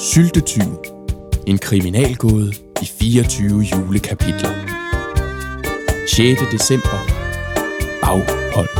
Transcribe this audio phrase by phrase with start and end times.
[0.00, 0.62] Syltetyv.
[1.46, 2.52] En kriminalgåde
[2.82, 4.52] i 24 julekapitler.
[6.06, 6.40] 6.
[6.52, 7.00] december.
[8.02, 8.79] Baghold.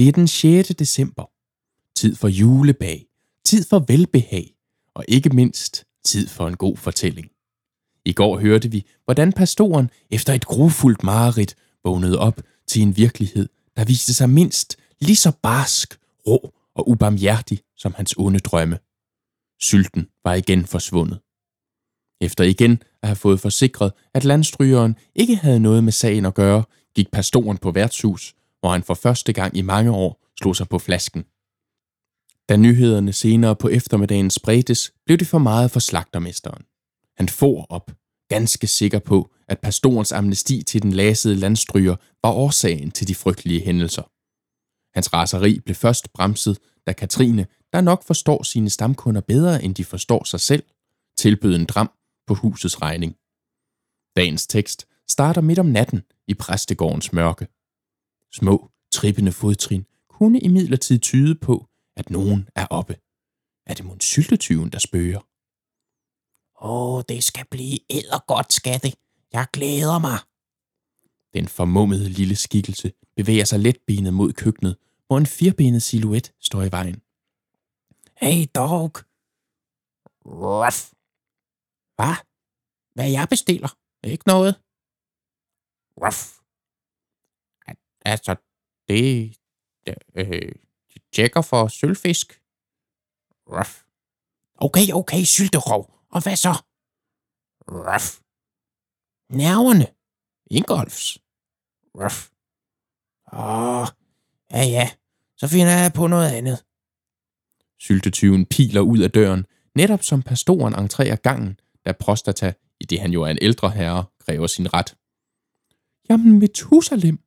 [0.00, 0.68] Det er den 6.
[0.68, 1.30] december.
[1.96, 3.06] Tid for julebag.
[3.44, 4.54] Tid for velbehag.
[4.94, 7.28] Og ikke mindst tid for en god fortælling.
[8.04, 13.48] I går hørte vi, hvordan pastoren efter et grufuldt mareridt vågnede op til en virkelighed,
[13.76, 18.78] der viste sig mindst lige så barsk, rå og ubarmhjertig som hans onde drømme.
[19.60, 21.20] Sylten var igen forsvundet.
[22.20, 26.64] Efter igen at have fået forsikret, at landstrygeren ikke havde noget med sagen at gøre,
[26.94, 30.78] gik pastoren på værtshus hvor han for første gang i mange år slog sig på
[30.78, 31.24] flasken.
[32.48, 36.62] Da nyhederne senere på eftermiddagen spredtes, blev det for meget for slagtermesteren.
[37.16, 37.90] Han for op,
[38.28, 43.60] ganske sikker på, at pastorens amnesti til den lasede landstryger var årsagen til de frygtelige
[43.60, 44.02] hændelser.
[44.94, 49.84] Hans raseri blev først bremset, da Katrine, der nok forstår sine stamkunder bedre end de
[49.84, 50.62] forstår sig selv,
[51.16, 51.90] tilbød en dram
[52.26, 53.16] på husets regning.
[54.16, 57.46] Dagens tekst starter midt om natten i præstegårdens mørke.
[58.32, 62.96] Små, trippende fodtrin kunne imidlertid tyde på, at nogen er oppe.
[63.66, 65.20] Er det mon syltetyven, der spørger?
[66.62, 67.78] Åh, oh, det skal blive
[68.26, 68.92] godt, skatte.
[69.32, 70.18] Jeg glæder mig.
[71.34, 74.76] Den formummede lille skikkelse bevæger sig letbenet mod køkkenet,
[75.06, 77.02] hvor en firbenet silhuet står i vejen.
[78.16, 78.92] Hey dog.
[80.26, 80.92] Ruff.
[81.96, 82.14] Hvad?
[82.94, 83.68] Hvad jeg bestiller?
[84.04, 84.54] Ikke noget?
[86.04, 86.39] Ruff.
[88.04, 88.36] Altså,
[88.88, 89.36] det...
[90.16, 90.52] Øh,
[90.94, 92.42] de tjekker for sølvfisk.
[93.48, 93.82] Ruff.
[94.54, 95.94] Okay, okay, sylterov.
[96.10, 96.54] Og hvad så?
[97.68, 98.20] Ruff.
[99.30, 99.86] Nerverne.
[100.50, 101.18] Ingolfs.
[101.94, 102.30] Ruff.
[103.32, 103.86] Åh,
[104.50, 104.90] ja ja,
[105.36, 106.64] så finder jeg på noget andet.
[107.78, 113.12] Syltetyven piler ud af døren, netop som pastoren entrerer gangen, da prostata, i det han
[113.12, 114.96] jo er en ældre herre, kræver sin ret.
[116.08, 117.18] Jamen, Methusalem,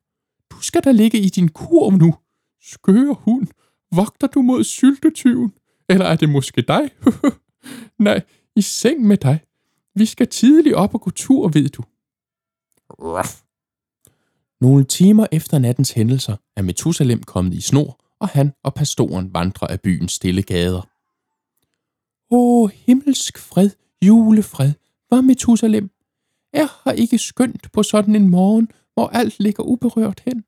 [0.57, 2.15] du skal da ligge i din kurv nu.
[2.61, 3.47] Skøre hund,
[3.91, 5.53] vogter du mod syltetyven?
[5.89, 6.89] Eller er det måske dig?
[7.99, 8.21] Nej,
[8.55, 9.39] i seng med dig.
[9.95, 11.83] Vi skal tidligt op og gå tur, ved du.
[12.89, 13.41] Ruff.
[14.61, 19.67] Nogle timer efter nattens hændelser er Methusalem kommet i snor, og han og pastoren vandrer
[19.67, 20.89] af byens stille gader.
[22.31, 23.69] Åh, himmelsk fred,
[24.01, 24.73] julefred,
[25.09, 25.89] var Methusalem.
[26.53, 30.43] Er har ikke skønt på sådan en morgen, hvor alt ligger uberørt hen.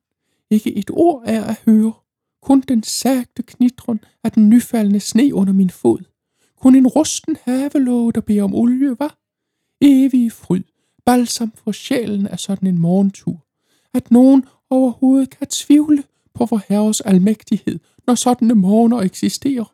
[0.50, 1.94] Ikke et ord er at høre.
[2.41, 6.00] Kun den sagte knitron af den nyfaldende sne under min fod.
[6.57, 9.17] Kun en rusten havelåge, der beder om olie, var.
[9.81, 10.63] Evig fryd,
[11.05, 13.45] balsam for sjælen af sådan en morgentur.
[13.94, 16.03] At nogen overhovedet kan tvivle
[16.34, 19.73] på vor herres almægtighed, når sådanne morgener eksisterer.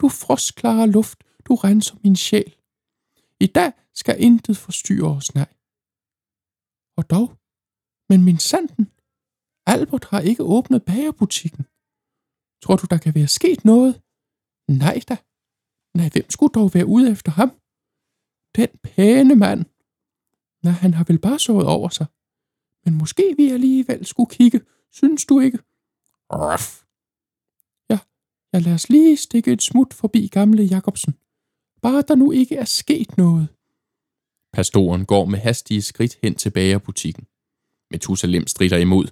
[0.00, 2.54] Du frostklare luft, du renser min sjæl.
[3.40, 5.46] I dag skal intet forstyrre os, nej.
[6.96, 7.37] Og dog,
[8.08, 8.84] men min sanden,
[9.66, 11.64] Albert har ikke åbnet bagerbutikken.
[12.62, 14.02] Tror du, der kan være sket noget?
[14.68, 15.16] Nej da.
[15.98, 17.50] Nej, hvem skulle dog være ude efter ham?
[18.56, 19.64] Den pæne mand.
[20.64, 22.06] Nej, han har vel bare sovet over sig.
[22.84, 24.60] Men måske vi alligevel skulle kigge,
[24.92, 25.58] synes du ikke?
[26.32, 26.84] Ruff.
[27.90, 27.98] Ja,
[28.52, 31.14] ja lad os lige stikke et smut forbi gamle Jakobsen.
[31.82, 33.48] Bare der nu ikke er sket noget.
[34.52, 37.26] Pastoren går med hastige skridt hen til bagerbutikken.
[37.90, 39.06] Methusalem strider imod.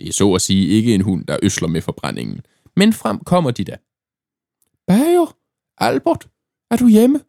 [0.00, 2.40] Det er så at sige ikke en hund, der øsler med forbrændingen.
[2.76, 3.76] Men frem kommer de da.
[4.86, 5.36] Bager,
[5.78, 6.28] Albert,
[6.70, 7.20] er du hjemme?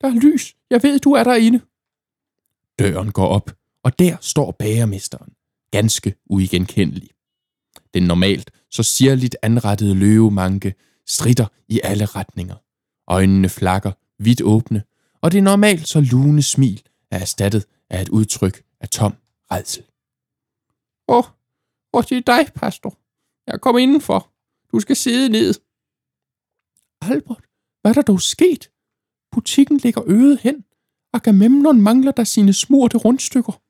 [0.00, 0.56] Der er lys.
[0.70, 1.60] Jeg ved, du er derinde.
[2.78, 5.32] Døren går op, og der står bagermesteren.
[5.70, 7.10] Ganske uigenkendelig.
[7.94, 10.74] Den normalt så sirligt anrettede løvemanke
[11.06, 12.54] strider i alle retninger.
[13.08, 14.82] Øjnene flakker vidt åbne,
[15.20, 19.14] og det normalt så lune smil er erstattet af et udtryk af tom
[19.52, 19.84] redsel.
[21.08, 21.24] Åh, oh,
[21.92, 22.98] oh, det er dig, pastor.
[23.46, 24.30] Jeg kommer indenfor.
[24.72, 25.54] Du skal sidde ned.
[27.00, 27.44] Albert,
[27.80, 28.70] hvad er der dog sket?
[29.30, 30.64] Butikken ligger øget hen.
[31.12, 33.60] Agamemnon mangler der sine smurte rundstykker.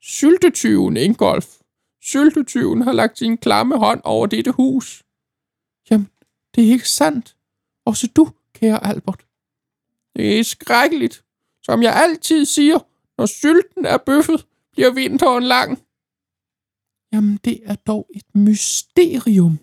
[0.00, 1.60] Syltetyven, Ingolf.
[2.02, 5.04] Syltetyven har lagt sin klamme hånd over dette hus.
[5.90, 6.10] Jamen,
[6.54, 7.36] det er ikke sandt.
[7.84, 9.26] Også du, kære Albert.
[10.16, 11.24] Det er skrækkeligt.
[11.62, 12.78] Som jeg altid siger,
[13.18, 15.83] når sylten er bøffet, bliver vinteren lang?
[17.14, 19.58] Jamen, det er dog et mysterium.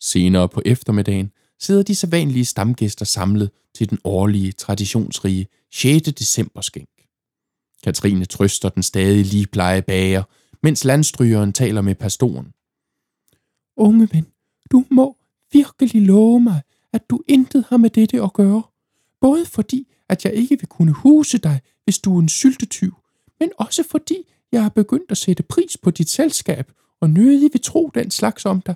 [0.00, 6.02] Senere på eftermiddagen sidder de sædvanlige stamgæster samlet til den årlige, traditionsrige 6.
[6.02, 6.88] december skænk.
[7.84, 10.22] Katrine trøster den stadig lige blege bager,
[10.62, 12.52] mens landstrygeren taler med pastoren.
[13.76, 14.26] Unge ven,
[14.70, 15.16] du må
[15.52, 16.62] virkelig love mig,
[16.92, 18.62] at du intet har med dette at gøre.
[19.20, 22.94] Både fordi, at jeg ikke vil kunne huse dig, hvis du er en syltetyv,
[23.40, 24.16] men også fordi,
[24.52, 28.44] jeg har begyndt at sætte pris på dit selskab, og nødig vil tro den slags
[28.44, 28.74] om dig.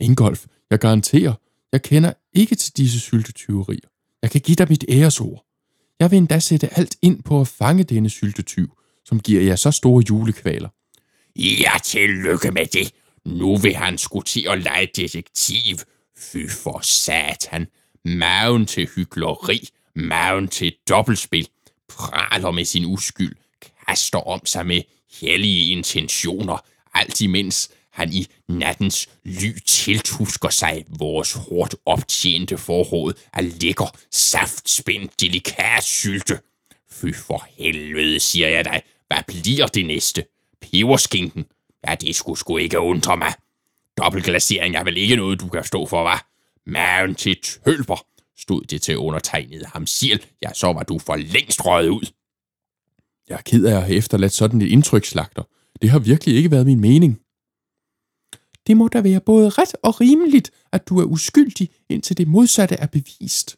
[0.00, 1.34] Ingolf, jeg garanterer,
[1.72, 3.88] jeg kender ikke til disse syltetyverier.
[4.22, 5.46] Jeg kan give dig mit æresord.
[6.00, 9.70] Jeg vil endda sætte alt ind på at fange denne syltetyv, som giver jer så
[9.70, 10.68] store julekvaler.
[11.36, 12.92] Ja, tillykke med det.
[13.24, 15.76] Nu vil han skulle til at lege detektiv.
[16.18, 17.66] Fy for satan.
[18.04, 19.68] Maven til hykleri.
[19.96, 21.48] Maven til dobbeltspil.
[21.88, 23.36] Praler med sin uskyld.
[23.88, 24.82] Kaster om sig med
[25.20, 26.64] hellige intentioner.
[26.94, 35.20] Alt imens han i nattens ly tiltusker sig vores hårdt optjente forråd af lækker, saftspændt,
[35.20, 36.40] delikat sylte.
[36.90, 38.82] Fy for helvede, siger jeg dig.
[39.06, 40.24] Hvad bliver det næste?
[40.60, 41.44] Peberskinken?
[41.88, 43.32] Ja, det skulle sgu ikke undre mig.
[43.98, 46.20] Dobbeltglasering er vel ikke noget, du kan stå for, hva'?
[46.66, 48.06] Maven til tølper,
[48.38, 52.06] stod det til undertegnet ham siger, ja, så var du for længst røget ud.
[53.28, 55.42] Jeg er ked af at have efterladt sådan et indtrykslagter.
[55.82, 57.20] Det har virkelig ikke været min mening.
[58.66, 62.74] Det må da være både ret og rimeligt, at du er uskyldig, indtil det modsatte
[62.74, 63.56] er bevist.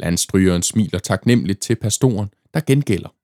[0.00, 3.14] Landstrygeren smiler taknemmeligt til pastoren, der gengælder.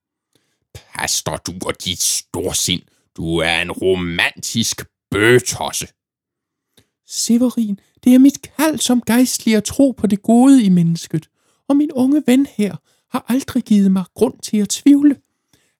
[0.73, 2.81] Pastor du og dit storsind.
[3.17, 5.87] Du er en romantisk bøtosse.
[7.07, 11.29] Severin, det er mit kald som gejstlig at tro på det gode i mennesket,
[11.67, 12.75] og min unge ven her
[13.11, 15.15] har aldrig givet mig grund til at tvivle.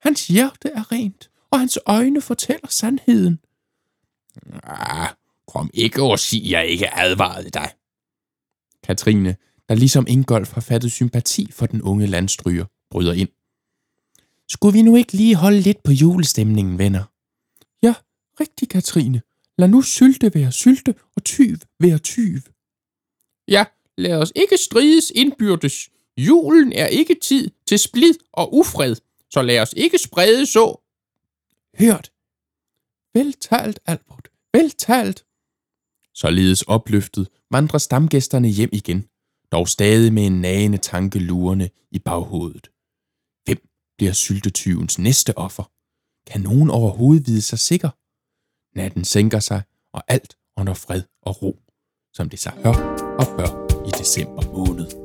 [0.04, 3.40] Hans hjerte er rent, og hans øjne fortæller sandheden.
[4.64, 5.10] Ah,
[5.48, 7.70] kom ikke og sig, jeg ikke advarede dig.
[8.84, 9.36] Katrine,
[9.70, 13.30] der ligesom Ingolf har fattet sympati for den unge landstryger, bryder ind.
[14.50, 17.04] Skulle vi nu ikke lige holde lidt på julestemningen, venner?
[17.84, 17.94] Ja,
[18.40, 19.22] rigtig, Katrine.
[19.58, 22.40] Lad nu sylte være sylte og tyv være tyv.
[23.48, 23.66] Ja,
[23.98, 25.90] lad os ikke strides indbyrdes.
[26.18, 28.96] Julen er ikke tid til splid og ufred,
[29.34, 30.66] så lad os ikke sprede så.
[31.80, 32.12] Hørt.
[33.14, 34.28] Veltalt, Albert.
[34.54, 35.26] Veltalt.
[36.14, 39.08] Således opløftet vandrer stamgæsterne hjem igen,
[39.52, 42.68] dog stadig med en nagende tanke lurende i baghovedet.
[43.46, 45.72] Hvem bliver syltetyvens næste offer?
[46.28, 47.90] Kan nogen overhovedet vide sig sikker?
[48.80, 49.62] Natten sænker sig,
[49.94, 51.60] og alt under fred og ro,
[52.14, 52.76] som det sig hør
[53.20, 53.52] og bør
[53.88, 55.03] i december måned.